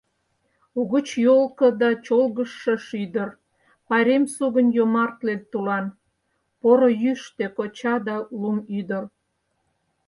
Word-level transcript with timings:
Угыч 0.79 1.07
Ёлко 1.33 1.67
да 1.81 1.89
чолгыжшо 2.05 2.73
шӱдыр, 2.87 3.29
Пайрем 3.87 4.23
сугынь 4.35 4.73
йомартле 4.77 5.35
тулан, 5.51 5.85
Поро 6.59 6.89
Йӱштӧ 7.01 7.45
коча 7.57 7.95
да 8.07 8.15
Лумӱдыр. 8.39 9.03